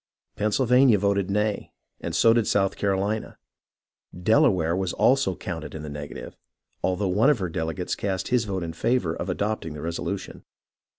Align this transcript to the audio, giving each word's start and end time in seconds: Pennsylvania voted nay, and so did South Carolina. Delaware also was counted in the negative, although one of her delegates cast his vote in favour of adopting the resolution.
Pennsylvania 0.35 0.97
voted 0.97 1.29
nay, 1.29 1.73
and 1.99 2.15
so 2.15 2.33
did 2.33 2.47
South 2.47 2.75
Carolina. 2.75 3.37
Delaware 4.19 4.73
also 4.75 5.29
was 5.33 5.37
counted 5.39 5.75
in 5.75 5.83
the 5.83 5.89
negative, 5.89 6.35
although 6.83 7.07
one 7.07 7.29
of 7.29 7.37
her 7.37 7.49
delegates 7.49 7.93
cast 7.93 8.29
his 8.29 8.45
vote 8.45 8.63
in 8.63 8.73
favour 8.73 9.13
of 9.13 9.29
adopting 9.29 9.75
the 9.75 9.81
resolution. 9.81 10.43